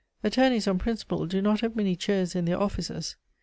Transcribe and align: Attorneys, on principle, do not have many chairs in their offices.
Attorneys, 0.23 0.67
on 0.67 0.79
principle, 0.79 1.27
do 1.27 1.43
not 1.43 1.61
have 1.61 1.75
many 1.75 1.95
chairs 1.95 2.33
in 2.33 2.45
their 2.45 2.59
offices. 2.59 3.17